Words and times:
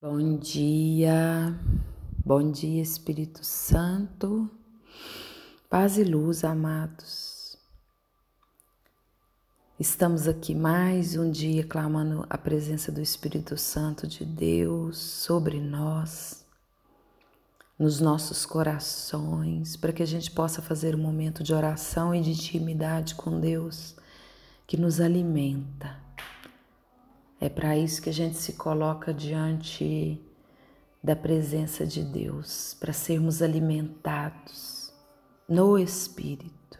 Bom 0.00 0.36
dia, 0.36 1.58
bom 2.24 2.52
dia 2.52 2.80
Espírito 2.80 3.44
Santo, 3.44 4.48
paz 5.68 5.98
e 5.98 6.04
luz, 6.04 6.44
amados. 6.44 7.58
Estamos 9.76 10.28
aqui 10.28 10.54
mais 10.54 11.16
um 11.16 11.28
dia 11.28 11.64
clamando 11.64 12.24
a 12.30 12.38
presença 12.38 12.92
do 12.92 13.00
Espírito 13.00 13.56
Santo 13.56 14.06
de 14.06 14.24
Deus 14.24 14.98
sobre 14.98 15.60
nós, 15.60 16.46
nos 17.76 17.98
nossos 17.98 18.46
corações, 18.46 19.76
para 19.76 19.92
que 19.92 20.04
a 20.04 20.06
gente 20.06 20.30
possa 20.30 20.62
fazer 20.62 20.94
um 20.94 21.02
momento 21.02 21.42
de 21.42 21.52
oração 21.52 22.14
e 22.14 22.20
de 22.20 22.30
intimidade 22.30 23.16
com 23.16 23.40
Deus 23.40 23.96
que 24.64 24.76
nos 24.76 25.00
alimenta 25.00 25.87
é 27.40 27.48
para 27.48 27.76
isso 27.76 28.02
que 28.02 28.10
a 28.10 28.12
gente 28.12 28.36
se 28.36 28.54
coloca 28.54 29.14
diante 29.14 30.20
da 31.02 31.14
presença 31.14 31.86
de 31.86 32.02
Deus, 32.02 32.76
para 32.80 32.92
sermos 32.92 33.40
alimentados 33.40 34.92
no 35.48 35.78
Espírito. 35.78 36.78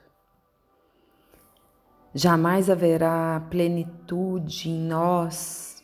Jamais 2.12 2.68
haverá 2.68 3.46
plenitude 3.48 4.68
em 4.68 4.80
nós 4.88 5.80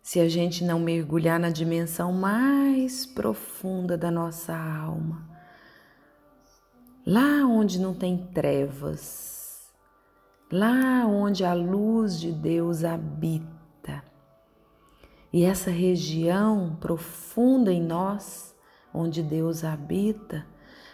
se 0.00 0.20
a 0.20 0.28
gente 0.28 0.64
não 0.64 0.78
mergulhar 0.78 1.40
na 1.40 1.50
dimensão 1.50 2.12
mais 2.12 3.04
profunda 3.04 3.98
da 3.98 4.10
nossa 4.10 4.56
alma, 4.56 5.28
lá 7.04 7.44
onde 7.46 7.80
não 7.80 7.94
tem 7.94 8.28
trevas, 8.32 9.72
lá 10.52 11.04
onde 11.06 11.44
a 11.44 11.54
luz 11.54 12.20
de 12.20 12.30
Deus 12.30 12.84
habita 12.84 13.59
e 15.32 15.44
essa 15.44 15.70
região 15.70 16.76
profunda 16.80 17.72
em 17.72 17.82
nós, 17.82 18.54
onde 18.92 19.22
Deus 19.22 19.62
habita, 19.62 20.44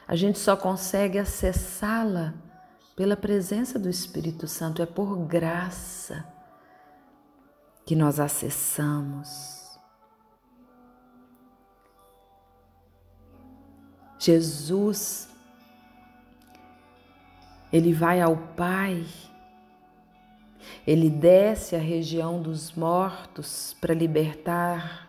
a 0.06 0.14
gente 0.14 0.38
só 0.38 0.56
consegue 0.56 1.18
acessá-la 1.18 2.34
pela 2.94 3.16
presença 3.16 3.78
do 3.78 3.88
Espírito 3.88 4.46
Santo, 4.46 4.82
é 4.82 4.86
por 4.86 5.16
graça 5.26 6.24
que 7.84 7.96
nós 7.96 8.20
acessamos. 8.20 9.78
Jesus, 14.18 15.28
ele 17.72 17.92
vai 17.92 18.20
ao 18.20 18.36
Pai 18.36 19.06
ele 20.86 21.10
desce 21.10 21.74
à 21.74 21.78
região 21.78 22.40
dos 22.40 22.72
mortos 22.72 23.74
para 23.80 23.92
libertar 23.92 25.08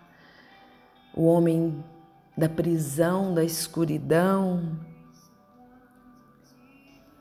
o 1.13 1.25
homem 1.25 1.83
da 2.35 2.49
prisão, 2.49 3.33
da 3.33 3.43
escuridão. 3.43 4.77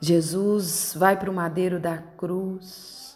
Jesus 0.00 0.94
vai 0.96 1.18
para 1.18 1.30
o 1.30 1.34
madeiro 1.34 1.78
da 1.78 1.98
cruz 1.98 3.06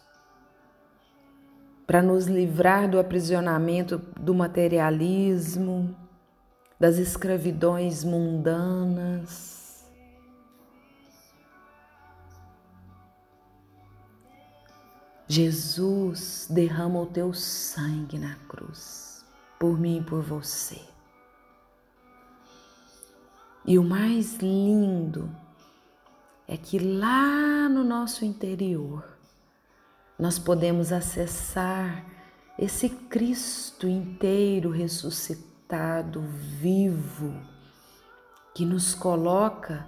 para 1.90 2.02
nos 2.02 2.28
livrar 2.28 2.88
do 2.88 3.00
aprisionamento 3.00 3.98
do 4.20 4.32
materialismo, 4.32 5.92
das 6.78 6.98
escravidões 6.98 8.04
mundanas. 8.04 9.59
Jesus 15.32 16.48
derrama 16.50 17.02
o 17.02 17.06
teu 17.06 17.32
sangue 17.32 18.18
na 18.18 18.34
cruz, 18.48 19.24
por 19.60 19.78
mim 19.78 19.98
e 19.98 20.02
por 20.02 20.20
você. 20.20 20.80
E 23.64 23.78
o 23.78 23.84
mais 23.84 24.38
lindo 24.38 25.30
é 26.48 26.56
que 26.56 26.80
lá 26.80 27.68
no 27.68 27.84
nosso 27.84 28.24
interior 28.24 29.04
nós 30.18 30.36
podemos 30.36 30.90
acessar 30.90 32.04
esse 32.58 32.88
Cristo 32.88 33.86
inteiro 33.86 34.68
ressuscitado, 34.70 36.22
vivo, 36.58 37.40
que 38.52 38.66
nos 38.66 38.96
coloca 38.96 39.86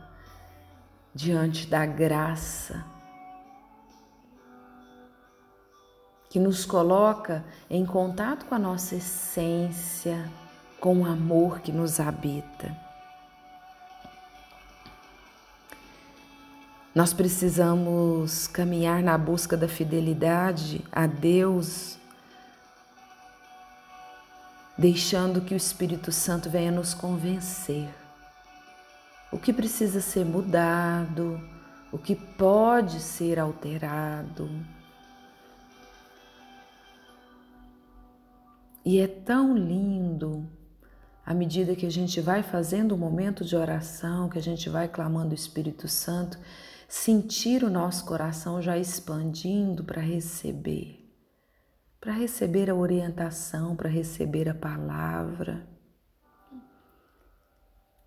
diante 1.13 1.67
da 1.67 1.85
graça 1.85 2.92
que 6.33 6.41
nos 6.41 6.65
coloca 6.65 7.45
em 7.69 7.85
contato 7.85 8.47
com 8.47 8.55
a 8.55 8.59
nossa 8.59 8.97
essência, 8.97 10.33
com 10.81 11.03
o 11.03 11.05
amor 11.05 11.61
que 11.61 11.71
nos 11.71 12.01
habita. 12.01 12.75
Nós 16.95 17.13
precisamos 17.13 18.47
caminhar 18.47 19.03
na 19.03 19.19
busca 19.19 19.59
da 19.59 19.69
fidelidade 19.69 20.83
a 20.91 21.07
Deus, 21.07 21.99
deixando 24.79 25.43
que 25.43 25.53
o 25.53 25.57
Espírito 25.57 26.11
Santo 26.11 26.49
venha 26.49 26.73
nos 26.73 26.95
convencer. 26.95 27.91
O 29.31 29.37
que 29.37 29.53
precisa 29.53 30.01
ser 30.01 30.25
mudado, 30.25 31.39
o 31.93 31.99
que 31.99 32.17
pode 32.17 33.01
ser 33.01 33.39
alterado. 33.39 34.49
E 38.85 38.99
é 38.99 39.07
tão 39.07 39.57
lindo 39.57 40.49
à 41.25 41.33
medida 41.33 41.77
que 41.77 41.87
a 41.87 41.91
gente 41.91 42.21
vai 42.21 42.43
fazendo 42.43 42.93
o 42.93 42.95
um 42.97 42.99
momento 42.99 43.45
de 43.45 43.55
oração, 43.55 44.29
que 44.29 44.39
a 44.39 44.43
gente 44.43 44.69
vai 44.69 44.89
clamando 44.89 45.31
o 45.31 45.35
Espírito 45.35 45.87
Santo, 45.87 46.39
sentir 46.89 47.63
o 47.63 47.71
nosso 47.71 48.05
coração 48.05 48.61
já 48.61 48.77
expandindo 48.77 49.85
para 49.85 50.01
receber, 50.01 51.09
para 52.01 52.13
receber 52.13 52.69
a 52.69 52.75
orientação, 52.75 53.77
para 53.77 53.89
receber 53.89 54.49
a 54.49 54.55
palavra. 54.55 55.67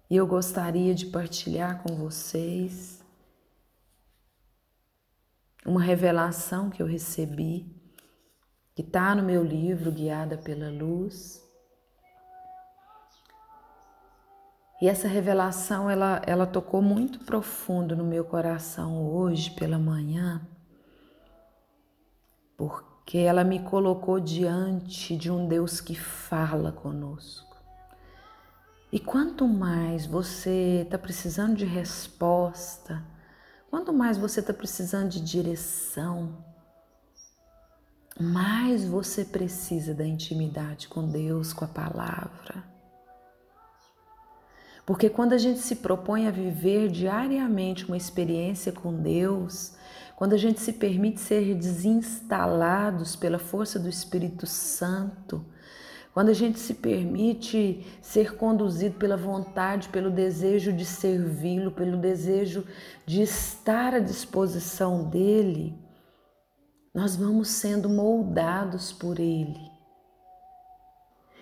E 0.10 0.18
eu 0.18 0.28
gostaria 0.28 0.94
de 0.94 1.08
partilhar 1.08 1.82
com 1.82 1.96
vocês 1.96 3.04
uma 5.66 5.82
revelação 5.82 6.70
que 6.70 6.82
eu 6.82 6.86
recebi 6.86 7.75
que 8.76 8.82
está 8.82 9.16
no 9.16 9.24
meu 9.24 9.42
livro 9.42 9.90
Guiada 9.90 10.38
pela 10.38 10.70
Luz. 10.70 11.42
E 14.82 14.90
essa 14.90 15.08
revelação 15.08 15.90
ela, 15.90 16.22
ela 16.28 16.46
tocou 16.46 16.82
muito 16.82 17.20
profundo 17.20 17.96
no 17.96 18.04
meu 18.04 18.26
coração 18.26 19.10
hoje 19.10 19.52
pela 19.52 19.80
manhã, 19.80 20.46
porque 22.58 23.18
ela 23.18 23.46
me 23.46 23.64
colocou 23.64 24.20
diante 24.20 25.16
de 25.16 25.32
um 25.32 25.48
Deus 25.48 25.80
que 25.80 25.96
fala 25.96 26.74
conosco. 26.74 27.56
E 28.92 29.00
quanto 29.00 29.48
mais 29.48 30.06
você 30.06 30.82
está 30.84 30.98
precisando 30.98 31.56
de 31.56 31.66
resposta, 31.66 33.02
quanto 33.70 33.94
mais 33.94 34.18
você 34.18 34.42
está 34.42 34.54
precisando 34.54 35.10
de 35.10 35.22
direção, 35.22 36.44
mais 38.20 38.86
você 38.86 39.26
precisa 39.26 39.94
da 39.94 40.06
intimidade 40.06 40.88
com 40.88 41.06
Deus, 41.06 41.52
com 41.52 41.66
a 41.66 41.68
palavra. 41.68 42.64
Porque 44.86 45.10
quando 45.10 45.34
a 45.34 45.38
gente 45.38 45.60
se 45.60 45.78
propõe 45.78 46.28
a 46.28 46.32
viver 46.32 46.90
diariamente 46.90 47.86
uma 47.86 47.98
experiência 47.98 48.72
com 48.72 48.94
Deus, 48.94 49.74
quando 50.16 50.34
a 50.34 50.38
gente 50.38 50.62
se 50.62 50.72
permite 50.72 51.20
ser 51.20 51.56
desinstalados 51.56 53.16
pela 53.16 53.40
força 53.40 53.78
do 53.78 53.90
Espírito 53.90 54.46
Santo, 54.46 55.44
quando 56.14 56.30
a 56.30 56.34
gente 56.34 56.58
se 56.58 56.76
permite 56.76 57.86
ser 58.02 58.38
conduzido 58.38 58.96
pela 58.96 59.18
vontade, 59.18 59.90
pelo 59.90 60.10
desejo 60.10 60.72
de 60.72 60.86
servi-lo, 60.86 61.72
pelo 61.72 61.98
desejo 61.98 62.66
de 63.06 63.24
estar 63.24 63.94
à 63.94 64.00
disposição 64.00 65.10
dele, 65.10 65.78
nós 66.96 67.18
vamos 67.18 67.50
sendo 67.50 67.90
moldados 67.90 68.94
por 68.94 69.20
Ele. 69.20 69.70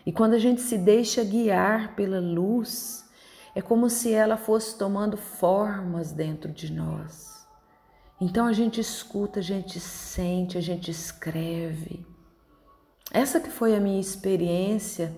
E 0.04 0.12
quando 0.12 0.34
a 0.34 0.40
gente 0.40 0.62
se 0.62 0.80
deixa 0.80 1.24
guiar 1.24 1.96
pela 1.96 2.20
luz, 2.20 3.08
é 3.54 3.62
como 3.62 3.88
se 3.88 4.12
ela 4.12 4.36
fosse 4.36 4.76
tomando 4.76 5.16
formas 5.16 6.12
dentro 6.12 6.52
de 6.52 6.74
nós. 6.74 7.48
Então 8.20 8.48
a 8.48 8.54
gente 8.54 8.82
escuta, 8.82 9.42
a 9.42 9.44
gente 9.44 9.80
sente, 9.80 10.58
a 10.58 10.62
gente 10.62 10.90
escreve. 10.90 12.04
Essa 13.12 13.40
que 13.40 13.52
foi 13.52 13.76
a 13.76 13.80
minha 13.80 14.02
experiência 14.02 15.16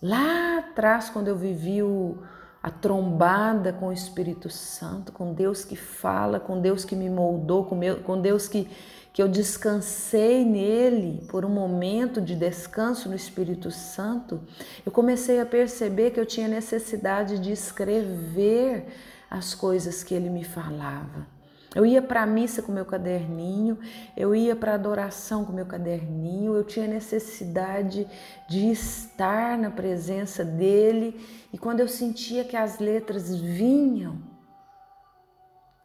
lá 0.00 0.58
atrás, 0.58 1.10
quando 1.10 1.26
eu 1.26 1.36
vivi 1.36 1.82
o, 1.82 2.22
a 2.62 2.70
trombada 2.70 3.72
com 3.72 3.88
o 3.88 3.92
Espírito 3.92 4.48
Santo, 4.48 5.10
com 5.10 5.34
Deus 5.34 5.64
que 5.64 5.74
fala, 5.74 6.38
com 6.38 6.60
Deus 6.60 6.84
que 6.84 6.94
me 6.94 7.10
moldou, 7.10 7.64
com, 7.64 7.74
meu, 7.74 8.00
com 8.02 8.20
Deus 8.20 8.46
que 8.46 8.70
que 9.18 9.22
eu 9.22 9.26
descansei 9.26 10.44
nele 10.44 11.26
por 11.26 11.44
um 11.44 11.48
momento 11.48 12.20
de 12.20 12.36
descanso 12.36 13.08
no 13.08 13.16
Espírito 13.16 13.68
Santo, 13.68 14.40
eu 14.86 14.92
comecei 14.92 15.40
a 15.40 15.44
perceber 15.44 16.12
que 16.12 16.20
eu 16.20 16.24
tinha 16.24 16.46
necessidade 16.46 17.40
de 17.40 17.50
escrever 17.50 18.86
as 19.28 19.56
coisas 19.56 20.04
que 20.04 20.14
ele 20.14 20.30
me 20.30 20.44
falava. 20.44 21.26
Eu 21.74 21.84
ia 21.84 22.00
para 22.00 22.22
a 22.22 22.26
missa 22.26 22.62
com 22.62 22.70
meu 22.70 22.84
caderninho, 22.84 23.76
eu 24.16 24.36
ia 24.36 24.54
para 24.54 24.70
a 24.70 24.74
adoração 24.76 25.44
com 25.44 25.52
meu 25.52 25.66
caderninho, 25.66 26.54
eu 26.54 26.62
tinha 26.62 26.86
necessidade 26.86 28.06
de 28.48 28.70
estar 28.70 29.58
na 29.58 29.72
presença 29.72 30.44
dele 30.44 31.20
e 31.52 31.58
quando 31.58 31.80
eu 31.80 31.88
sentia 31.88 32.44
que 32.44 32.56
as 32.56 32.78
letras 32.78 33.34
vinham 33.34 34.37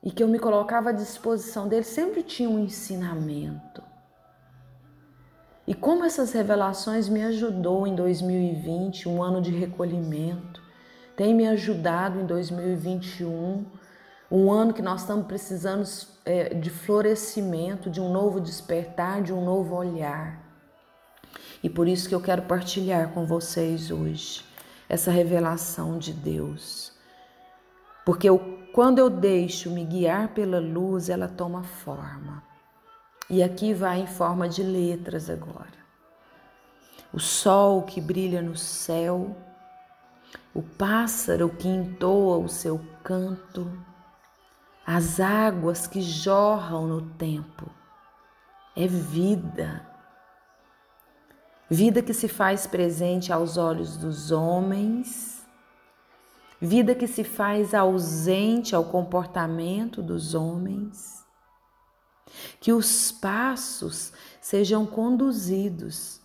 e 0.03 0.11
que 0.11 0.21
eu 0.21 0.27
me 0.27 0.38
colocava 0.38 0.89
à 0.89 0.94
disposição 0.94 1.67
dele, 1.67 1.83
sempre 1.83 2.21
tinha 2.21 2.50
um 2.50 2.59
ensinamento. 2.59 3.81
E 5.65 5.73
como 5.73 6.03
essas 6.03 6.33
revelações 6.33 7.07
me 7.07 7.23
ajudou 7.23 7.88
em 7.88 7.95
2020, 7.95 9.07
um 9.07 9.23
ano 9.23 9.41
de 9.41 9.51
recolhimento, 9.51 10.61
tem 11.15 11.33
me 11.33 11.47
ajudado 11.47 12.19
em 12.19 12.25
2021 12.25 13.65
um 14.29 14.51
ano 14.51 14.73
que 14.73 14.81
nós 14.81 15.01
estamos 15.01 15.27
precisando 15.27 15.88
é, 16.25 16.55
de 16.55 16.71
florescimento, 16.71 17.88
de 17.88 18.01
um 18.01 18.11
novo 18.11 18.41
despertar, 18.41 19.21
de 19.21 19.31
um 19.31 19.45
novo 19.45 19.75
olhar. 19.75 20.41
E 21.61 21.69
por 21.69 21.88
isso 21.88 22.09
que 22.09 22.15
eu 22.15 22.19
quero 22.19 22.41
partilhar 22.41 23.09
com 23.09 23.27
vocês 23.27 23.91
hoje 23.91 24.44
essa 24.89 25.11
revelação 25.11 26.00
de 26.00 26.11
Deus. 26.11 26.91
Porque 28.03 28.27
eu, 28.27 28.59
quando 28.74 28.98
eu 28.98 29.08
deixo 29.08 29.70
me 29.70 29.86
guiar 29.86 30.30
pela 30.30 30.60
luz, 30.60 31.08
ela 31.08 31.28
toma 31.28 31.64
forma. 31.64 32.44
E 33.30 33.44
aqui 33.44 33.74
vai 33.74 34.02
em 34.02 34.08
forma 34.08 34.50
de 34.50 34.64
letras 34.64 35.30
agora. 35.30 35.84
O 37.14 37.20
sol 37.20 37.84
que 37.84 38.02
brilha 38.02 38.42
no 38.42 38.58
céu, 38.58 39.38
o 40.56 40.64
pássaro 40.64 41.50
que 41.50 41.68
entoa 41.68 42.38
o 42.40 42.50
seu 42.50 42.81
canto, 43.04 43.72
as 44.86 45.20
águas 45.20 45.86
que 45.86 46.02
jorram 46.02 46.88
no 46.88 47.02
tempo. 47.12 47.70
É 48.75 48.88
vida. 48.88 49.88
Vida 51.70 52.02
que 52.02 52.14
se 52.14 52.28
faz 52.28 52.68
presente 52.68 53.31
aos 53.31 53.56
olhos 53.56 53.98
dos 53.98 54.31
homens, 54.31 55.32
vida 56.63 56.95
que 56.95 57.07
se 57.07 57.25
faz 57.25 57.74
ausente 57.74 58.74
ao 58.74 58.86
comportamento 58.86 60.01
dos 60.01 60.33
homens. 60.33 61.21
Que 62.60 62.71
os 62.71 63.12
passos 63.12 64.13
sejam 64.39 64.86
conduzidos 64.86 66.21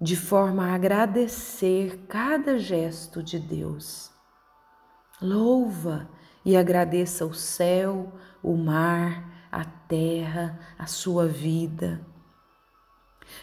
de 0.00 0.16
forma 0.16 0.66
a 0.68 0.74
agradecer 0.74 2.06
cada 2.08 2.56
gesto 2.56 3.20
de 3.20 3.38
Deus. 3.38 4.10
Louva 5.20 6.08
e 6.44 6.56
agradeça 6.56 7.26
o 7.26 7.34
céu, 7.34 8.12
o 8.42 8.56
mar, 8.56 9.48
a 9.50 9.64
terra, 9.64 10.60
a 10.78 10.86
sua 10.86 11.26
vida. 11.26 12.00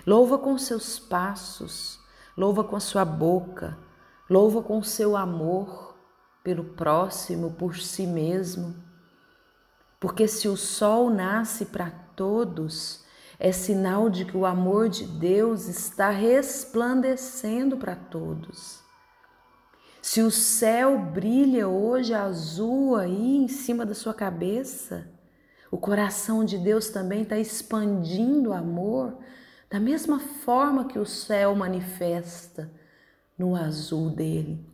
Louva 0.07 0.37
com 0.37 0.57
seus 0.57 0.97
passos, 0.97 1.99
louva 2.37 2.63
com 2.63 2.77
a 2.77 2.79
sua 2.79 3.03
boca, 3.03 3.77
louva 4.29 4.63
com 4.63 4.81
seu 4.81 5.17
amor 5.17 5.90
pelo 6.43 6.63
próximo, 6.63 7.51
por 7.51 7.77
si 7.77 8.05
mesmo. 8.07 8.75
Porque 9.99 10.27
se 10.27 10.47
o 10.47 10.57
sol 10.57 11.09
nasce 11.09 11.65
para 11.65 11.91
todos, 12.15 13.05
é 13.39 13.51
sinal 13.51 14.09
de 14.09 14.25
que 14.25 14.35
o 14.35 14.45
amor 14.45 14.89
de 14.89 15.05
Deus 15.05 15.67
está 15.67 16.09
resplandecendo 16.09 17.77
para 17.77 17.95
todos. 17.95 18.81
Se 20.01 20.21
o 20.21 20.31
céu 20.31 20.97
brilha 20.97 21.67
hoje 21.67 22.13
azul 22.13 22.95
aí 22.95 23.37
em 23.37 23.47
cima 23.47 23.85
da 23.85 23.93
sua 23.93 24.13
cabeça, 24.13 25.07
o 25.69 25.77
coração 25.77 26.43
de 26.43 26.57
Deus 26.57 26.89
também 26.89 27.21
está 27.21 27.37
expandindo 27.37 28.51
amor 28.51 29.17
da 29.69 29.79
mesma 29.79 30.19
forma 30.19 30.85
que 30.85 30.99
o 30.99 31.05
céu 31.05 31.55
manifesta 31.55 32.69
no 33.37 33.55
azul 33.55 34.09
dele. 34.09 34.70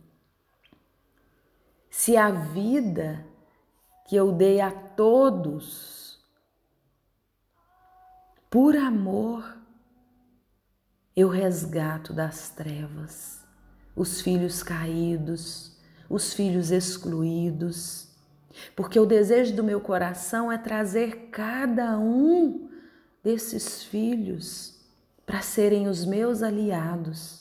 Se 1.98 2.16
a 2.16 2.30
vida 2.30 3.26
que 4.06 4.14
eu 4.14 4.30
dei 4.30 4.60
a 4.60 4.70
todos, 4.70 6.24
por 8.48 8.76
amor, 8.76 9.58
eu 11.16 11.28
resgato 11.28 12.12
das 12.12 12.50
trevas 12.50 13.44
os 13.96 14.20
filhos 14.20 14.62
caídos, 14.62 15.76
os 16.08 16.32
filhos 16.32 16.70
excluídos, 16.70 18.10
porque 18.76 19.00
o 19.00 19.04
desejo 19.04 19.56
do 19.56 19.64
meu 19.64 19.80
coração 19.80 20.52
é 20.52 20.56
trazer 20.56 21.30
cada 21.32 21.98
um 21.98 22.70
desses 23.24 23.82
filhos 23.82 24.78
para 25.26 25.42
serem 25.42 25.88
os 25.88 26.04
meus 26.04 26.44
aliados. 26.44 27.37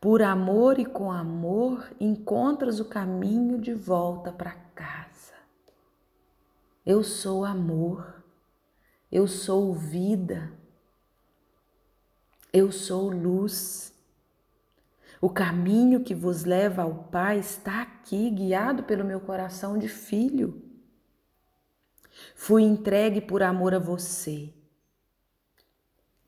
Por 0.00 0.22
amor 0.22 0.78
e 0.78 0.86
com 0.86 1.12
amor 1.12 1.92
encontras 2.00 2.80
o 2.80 2.86
caminho 2.86 3.60
de 3.60 3.74
volta 3.74 4.32
para 4.32 4.52
casa. 4.74 5.34
Eu 6.86 7.04
sou 7.04 7.44
amor, 7.44 8.24
eu 9.12 9.28
sou 9.28 9.74
vida, 9.74 10.50
eu 12.50 12.72
sou 12.72 13.10
luz. 13.10 13.92
O 15.20 15.28
caminho 15.28 16.02
que 16.02 16.14
vos 16.14 16.44
leva 16.44 16.80
ao 16.80 16.94
Pai 16.94 17.38
está 17.38 17.82
aqui, 17.82 18.30
guiado 18.30 18.84
pelo 18.84 19.04
meu 19.04 19.20
coração 19.20 19.76
de 19.76 19.86
filho. 19.86 20.62
Fui 22.34 22.62
entregue 22.62 23.20
por 23.20 23.42
amor 23.42 23.74
a 23.74 23.78
você 23.78 24.50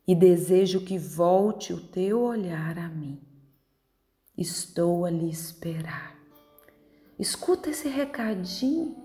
e 0.07 0.15
desejo 0.15 0.85
que 0.85 0.99
volte 0.99 1.73
o 1.73 1.81
teu 1.81 2.21
olhar 2.21 2.79
a 2.79 2.89
mim. 2.91 3.32
Estou 4.37 5.05
a 5.05 5.11
lhe 5.11 5.31
esperar. 5.31 6.17
Escuta 7.19 7.71
esse 7.71 7.89
recadinho. 7.89 8.97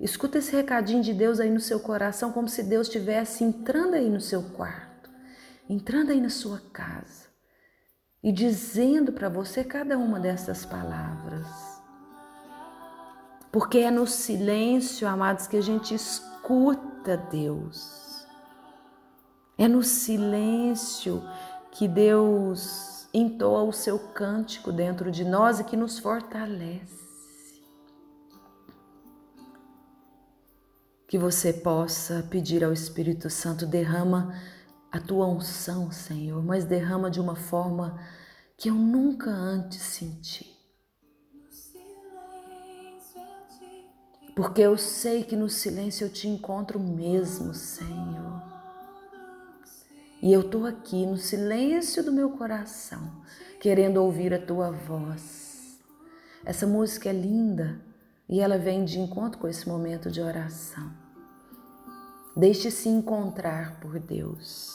Escuta 0.00 0.38
esse 0.38 0.54
recadinho 0.54 1.02
de 1.02 1.14
Deus 1.14 1.40
aí 1.40 1.50
no 1.50 1.60
seu 1.60 1.80
coração, 1.80 2.32
como 2.32 2.48
se 2.48 2.62
Deus 2.62 2.86
estivesse 2.86 3.44
entrando 3.44 3.94
aí 3.94 4.10
no 4.10 4.20
seu 4.20 4.42
quarto, 4.42 5.10
entrando 5.68 6.10
aí 6.10 6.20
na 6.20 6.28
sua 6.28 6.60
casa 6.72 7.26
e 8.22 8.32
dizendo 8.32 9.12
para 9.12 9.28
você 9.28 9.62
cada 9.62 9.96
uma 9.96 10.18
dessas 10.18 10.66
palavras. 10.66 11.46
Porque 13.52 13.78
é 13.78 13.90
no 13.90 14.06
silêncio, 14.06 15.08
amados, 15.08 15.46
que 15.46 15.56
a 15.56 15.62
gente 15.62 15.94
escuta 15.94 17.16
Deus. 17.16 18.26
É 19.56 19.66
no 19.66 19.82
silêncio 19.82 21.22
que 21.70 21.88
Deus 21.88 23.05
entoa 23.18 23.62
o 23.62 23.72
seu 23.72 23.98
cântico 23.98 24.70
dentro 24.70 25.10
de 25.10 25.24
nós 25.24 25.58
e 25.58 25.64
que 25.64 25.76
nos 25.76 25.98
fortalece. 25.98 27.06
Que 31.08 31.16
você 31.16 31.52
possa 31.52 32.26
pedir 32.30 32.62
ao 32.62 32.72
Espírito 32.72 33.30
Santo, 33.30 33.64
derrama 33.64 34.34
a 34.92 35.00
tua 35.00 35.26
unção, 35.26 35.90
Senhor, 35.90 36.44
mas 36.44 36.64
derrama 36.64 37.10
de 37.10 37.20
uma 37.20 37.36
forma 37.36 37.98
que 38.56 38.68
eu 38.68 38.74
nunca 38.74 39.30
antes 39.30 39.80
senti. 39.80 40.54
Porque 44.34 44.60
eu 44.60 44.76
sei 44.76 45.24
que 45.24 45.34
no 45.34 45.48
silêncio 45.48 46.04
eu 46.04 46.12
te 46.12 46.28
encontro 46.28 46.78
mesmo, 46.78 47.54
Senhor. 47.54 48.35
E 50.26 50.32
eu 50.32 50.40
estou 50.40 50.66
aqui 50.66 51.06
no 51.06 51.16
silêncio 51.16 52.02
do 52.02 52.10
meu 52.10 52.30
coração, 52.30 53.12
querendo 53.60 53.98
ouvir 53.98 54.34
a 54.34 54.44
tua 54.44 54.72
voz. 54.72 55.78
Essa 56.44 56.66
música 56.66 57.08
é 57.08 57.12
linda 57.12 57.80
e 58.28 58.40
ela 58.40 58.58
vem 58.58 58.84
de 58.84 58.98
encontro 58.98 59.38
com 59.38 59.46
esse 59.46 59.68
momento 59.68 60.10
de 60.10 60.20
oração. 60.20 60.90
Deixe-se 62.36 62.88
encontrar 62.88 63.78
por 63.78 64.00
Deus 64.00 64.74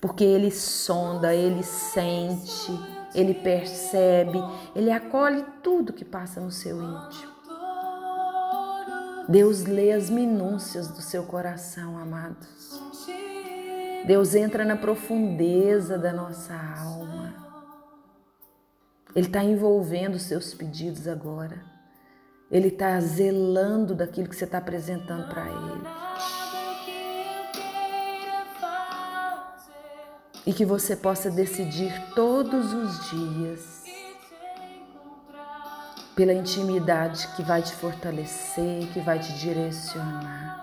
porque 0.00 0.24
ele 0.24 0.50
sonda, 0.50 1.34
ele 1.34 1.62
sente, 1.62 2.72
ele 3.14 3.34
percebe, 3.34 4.38
ele 4.74 4.90
acolhe 4.90 5.44
tudo 5.62 5.92
que 5.92 6.04
passa 6.04 6.40
no 6.40 6.50
seu 6.50 6.82
íntimo. 6.82 7.36
Deus 9.28 9.64
lê 9.64 9.92
as 9.92 10.08
minúcias 10.08 10.88
do 10.88 11.02
seu 11.02 11.24
coração, 11.24 11.98
amados. 11.98 12.85
Deus 14.06 14.36
entra 14.36 14.64
na 14.64 14.76
profundeza 14.76 15.98
da 15.98 16.12
nossa 16.12 16.54
alma. 16.54 17.34
Ele 19.16 19.26
está 19.26 19.42
envolvendo 19.42 20.14
os 20.14 20.22
seus 20.22 20.54
pedidos 20.54 21.08
agora. 21.08 21.60
Ele 22.48 22.68
está 22.68 23.00
zelando 23.00 23.96
daquilo 23.96 24.28
que 24.28 24.36
você 24.36 24.44
está 24.44 24.58
apresentando 24.58 25.28
para 25.28 25.46
Ele. 25.46 25.86
E 30.46 30.52
que 30.52 30.64
você 30.64 30.94
possa 30.94 31.28
decidir 31.28 31.92
todos 32.14 32.72
os 32.72 33.10
dias 33.10 33.84
pela 36.14 36.32
intimidade 36.32 37.26
que 37.34 37.42
vai 37.42 37.60
te 37.60 37.72
fortalecer, 37.74 38.86
que 38.92 39.00
vai 39.00 39.18
te 39.18 39.32
direcionar. 39.32 40.55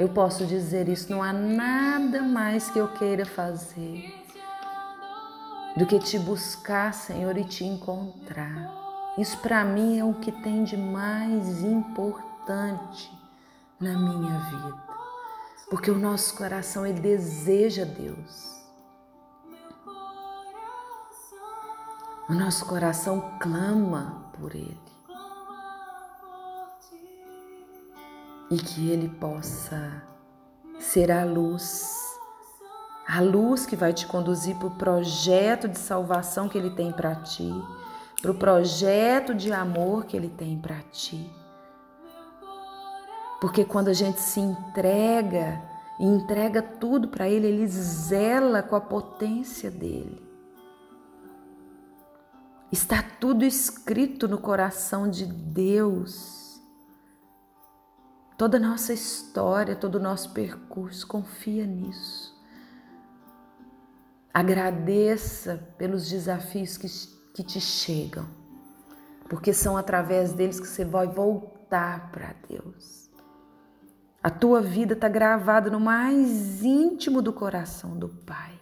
Eu 0.00 0.08
posso 0.08 0.46
dizer 0.46 0.88
isso, 0.88 1.12
não 1.12 1.22
há 1.22 1.30
nada 1.30 2.22
mais 2.22 2.70
que 2.70 2.78
eu 2.78 2.88
queira 2.88 3.26
fazer 3.26 4.10
do 5.76 5.84
que 5.84 5.98
te 5.98 6.18
buscar, 6.18 6.94
Senhor, 6.94 7.36
e 7.36 7.44
te 7.44 7.64
encontrar. 7.64 9.12
Isso 9.18 9.36
para 9.40 9.62
mim 9.62 9.98
é 9.98 10.02
o 10.02 10.14
que 10.14 10.32
tem 10.32 10.64
de 10.64 10.74
mais 10.74 11.62
importante 11.62 13.12
na 13.78 13.92
minha 13.92 14.38
vida. 14.38 14.82
Porque 15.68 15.90
o 15.90 15.98
nosso 15.98 16.34
coração 16.34 16.86
ele 16.86 17.00
deseja 17.00 17.84
Deus. 17.84 18.58
O 22.26 22.32
nosso 22.32 22.64
coração 22.64 23.36
clama 23.38 24.32
por 24.32 24.54
Ele. 24.54 24.89
E 28.50 28.56
que 28.56 28.90
Ele 28.90 29.08
possa 29.08 30.02
ser 30.78 31.12
a 31.12 31.24
luz, 31.24 31.96
a 33.06 33.20
luz 33.20 33.66
que 33.66 33.76
vai 33.76 33.92
te 33.92 34.06
conduzir 34.06 34.56
para 34.56 34.66
o 34.66 34.76
projeto 34.76 35.68
de 35.68 35.78
salvação 35.78 36.48
que 36.48 36.58
Ele 36.58 36.70
tem 36.70 36.90
para 36.90 37.14
ti, 37.16 37.50
para 38.20 38.30
o 38.30 38.34
projeto 38.34 39.34
de 39.34 39.52
amor 39.52 40.06
que 40.06 40.16
Ele 40.16 40.28
tem 40.28 40.58
para 40.58 40.80
ti. 40.90 41.30
Porque 43.40 43.64
quando 43.64 43.88
a 43.88 43.92
gente 43.92 44.20
se 44.20 44.40
entrega 44.40 45.62
e 45.98 46.04
entrega 46.04 46.60
tudo 46.60 47.08
para 47.08 47.28
Ele, 47.28 47.46
Ele 47.46 47.66
zela 47.68 48.62
com 48.62 48.76
a 48.76 48.80
potência 48.80 49.70
dele. 49.70 50.22
Está 52.70 53.02
tudo 53.02 53.44
escrito 53.44 54.28
no 54.28 54.38
coração 54.38 55.08
de 55.10 55.26
Deus. 55.26 56.39
Toda 58.40 58.56
a 58.56 58.60
nossa 58.60 58.94
história, 58.94 59.76
todo 59.76 59.96
o 59.96 60.00
nosso 60.00 60.30
percurso, 60.30 61.06
confia 61.06 61.66
nisso. 61.66 62.34
Agradeça 64.32 65.62
pelos 65.76 66.08
desafios 66.08 66.78
que, 66.78 66.88
que 67.34 67.42
te 67.42 67.60
chegam, 67.60 68.26
porque 69.28 69.52
são 69.52 69.76
através 69.76 70.32
deles 70.32 70.58
que 70.58 70.66
você 70.66 70.86
vai 70.86 71.06
voltar 71.06 72.10
para 72.10 72.34
Deus. 72.48 73.10
A 74.22 74.30
tua 74.30 74.62
vida 74.62 74.94
está 74.94 75.06
gravada 75.06 75.68
no 75.68 75.78
mais 75.78 76.64
íntimo 76.64 77.20
do 77.20 77.34
coração 77.34 77.98
do 77.98 78.08
Pai. 78.08 78.58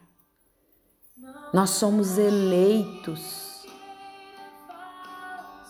Nós 1.54 1.70
somos 1.70 2.18
eleitos 2.18 3.64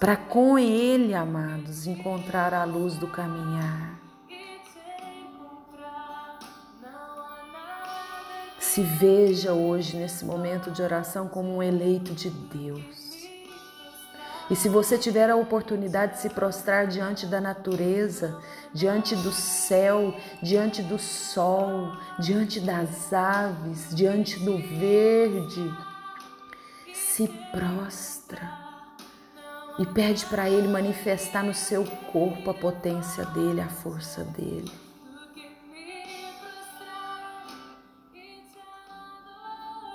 para 0.00 0.17
com 0.17 0.59
Ele, 0.59 1.12
amados, 1.12 1.87
encontrar 1.87 2.55
a 2.55 2.65
luz 2.65 2.97
do 2.97 3.07
caminhar. 3.07 3.98
Se 8.69 8.83
veja 8.83 9.55
hoje, 9.55 9.97
nesse 9.97 10.27
momento 10.27 10.71
de 10.71 10.83
oração, 10.83 11.27
como 11.27 11.57
um 11.57 11.63
eleito 11.63 12.13
de 12.13 12.29
Deus. 12.29 13.27
E 14.51 14.55
se 14.55 14.69
você 14.69 14.99
tiver 14.99 15.31
a 15.31 15.37
oportunidade 15.37 16.13
de 16.13 16.21
se 16.21 16.29
prostrar 16.29 16.87
diante 16.87 17.25
da 17.25 17.41
natureza, 17.41 18.39
diante 18.75 19.17
do 19.17 19.33
céu, 19.33 20.15
diante 20.43 20.83
do 20.83 20.99
sol, 20.99 21.97
diante 22.19 22.61
das 22.61 23.11
aves, 23.11 23.89
diante 23.97 24.39
do 24.39 24.59
verde, 24.59 25.75
se 26.93 27.27
prostra 27.51 28.53
e 29.79 29.87
pede 29.87 30.27
para 30.27 30.49
Ele 30.49 30.69
manifestar 30.69 31.43
no 31.43 31.55
seu 31.55 31.85
corpo 32.13 32.51
a 32.51 32.55
potência 32.55 33.25
dele, 33.25 33.63
a 33.63 33.69
força 33.69 34.23
dele. 34.25 34.88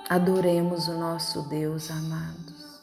Adoremos 0.08 0.88
o 0.88 0.98
nosso 0.98 1.42
Deus, 1.48 1.90
amados. 1.90 2.82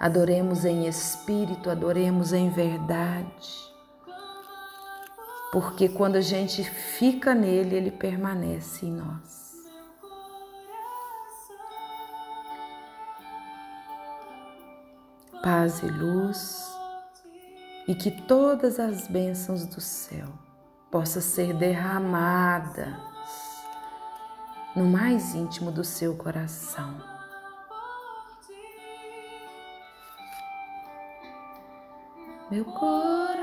Adoremos 0.00 0.64
em 0.64 0.86
espírito, 0.86 1.70
adoremos 1.70 2.32
em 2.32 2.50
verdade. 2.50 3.72
Porque 5.52 5.88
quando 5.88 6.16
a 6.16 6.20
gente 6.20 6.64
fica 6.64 7.34
nele, 7.34 7.76
ele 7.76 7.90
permanece 7.92 8.86
em 8.86 8.92
nós. 8.92 9.44
paz 15.44 15.82
e 15.82 15.86
luz, 15.86 16.74
e 17.86 17.94
que 17.94 18.10
todas 18.10 18.80
as 18.80 19.06
bênçãos 19.06 19.66
do 19.66 19.78
céu 19.78 20.28
possam 20.90 21.20
ser 21.20 21.52
derramadas 21.52 23.13
no 24.74 24.84
mais 24.86 25.34
íntimo 25.34 25.70
do 25.70 25.84
seu 25.84 26.16
coração. 26.16 26.94
Meu 32.50 32.64
coração. 32.64 33.33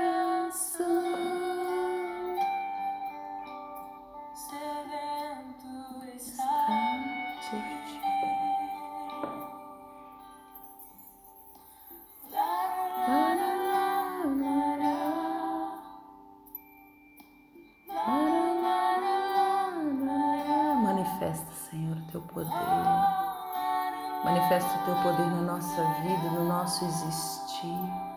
Teu 24.84 24.94
poder 24.96 25.26
na 25.30 25.42
nossa 25.42 25.82
vida, 26.02 26.30
no 26.30 26.44
nosso 26.44 26.84
existir. 26.84 28.12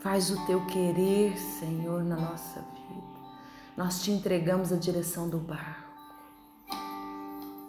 Faz 0.00 0.30
o 0.30 0.46
teu 0.46 0.64
querer, 0.66 1.36
Senhor, 1.36 2.02
na 2.02 2.16
nossa 2.16 2.60
vida. 2.60 3.06
Nós 3.76 4.02
te 4.02 4.10
entregamos 4.10 4.72
a 4.72 4.76
direção 4.76 5.28
do 5.28 5.38
barco. 5.38 5.88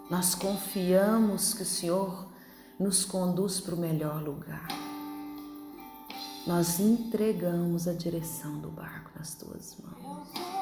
Nós 0.10 0.34
confiamos 0.34 1.54
que 1.54 1.64
o 1.64 1.66
Senhor 1.66 2.28
nos 2.80 3.04
conduz 3.06 3.60
para 3.60 3.76
o 3.76 3.78
melhor 3.78 4.22
lugar. 4.24 4.68
Nós 6.48 6.80
entregamos 6.80 7.88
a 7.88 7.94
direção 7.94 8.58
do 8.60 8.70
barco 8.70 9.12
nas 9.16 9.36
tuas 9.36 9.76
mãos. 9.84 10.59